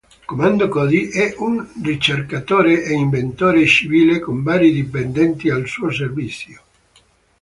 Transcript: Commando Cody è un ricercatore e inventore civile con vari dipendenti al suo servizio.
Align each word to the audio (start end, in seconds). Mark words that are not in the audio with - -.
Commando 0.25 0.67
Cody 0.67 1.09
è 1.09 1.35
un 1.37 1.63
ricercatore 1.83 2.85
e 2.85 2.93
inventore 2.93 3.67
civile 3.67 4.17
con 4.19 4.41
vari 4.41 4.71
dipendenti 4.71 5.51
al 5.51 5.67
suo 5.67 5.91
servizio. 5.91 6.61